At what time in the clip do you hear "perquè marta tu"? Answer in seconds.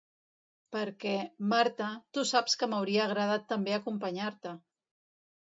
0.75-2.23